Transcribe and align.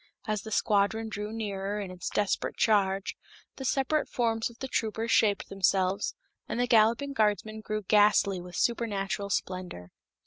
As 0.25 0.41
the 0.41 0.49
squadron 0.49 1.09
drew 1.09 1.31
nearer 1.31 1.79
in 1.79 1.91
its 1.91 2.09
desperate 2.09 2.57
charge, 2.57 3.15
the 3.57 3.63
separate 3.65 4.09
forms 4.09 4.49
of 4.49 4.57
the 4.57 4.67
troopers 4.67 5.11
shaped 5.11 5.47
themselves, 5.49 6.15
and 6.49 6.59
the 6.59 6.65
galloping 6.65 7.13
guardsmen 7.13 7.61
grew 7.61 7.83
ghastly 7.83 8.41
with 8.41 8.55
supernatural 8.55 9.29
splendor. 9.29 9.91